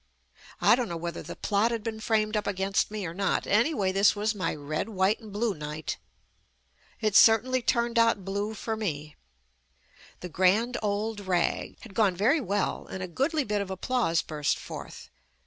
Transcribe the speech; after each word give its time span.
I 0.59 0.75
don't 0.75 0.89
know 0.89 0.97
whether 0.97 1.21
the 1.21 1.35
plot 1.35 1.69
had 1.69 1.83
been 1.83 1.99
framed 1.99 2.35
up 2.35 2.47
against 2.47 2.89
me 2.89 3.05
or 3.05 3.13
not— 3.13 3.45
anyway, 3.45 3.91
this 3.91 4.15
was 4.15 4.33
my 4.33 4.55
red, 4.55 4.89
white 4.89 5.19
and 5.19 5.31
blue 5.31 5.53
night. 5.53 5.97
It 7.01 7.15
certainly 7.15 7.61
turned 7.61 7.99
out 7.99 8.25
blue 8.25 8.55
for 8.55 8.75
me. 8.75 9.15
"The 10.21 10.29
Grand 10.29 10.75
Old 10.81 11.19
Rag" 11.19 11.77
had 11.81 11.93
gone 11.93 12.15
very 12.15 12.41
well 12.41 12.87
and 12.89 13.03
a 13.03 13.07
goodly 13.07 13.43
bit 13.43 13.61
of 13.61 13.69
applause 13.69 14.23
burst 14.23 14.57
forth. 14.57 15.11